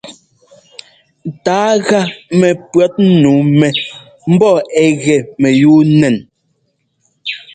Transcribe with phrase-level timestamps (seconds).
[1.43, 1.99] Tǎa gá
[2.39, 3.67] mɛpʉ̈ɔtnu mɛ
[4.33, 4.49] mbɔ
[4.81, 6.15] ɛ gɛ mɛyúu nɛn.